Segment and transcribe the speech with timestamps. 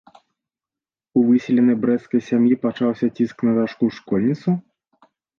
[1.19, 4.55] У выселенай брэсцкай сям'і пачаўся ціск на дачку-школьніцу?